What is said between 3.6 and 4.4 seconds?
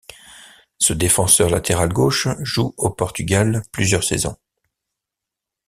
plusieurs saisons.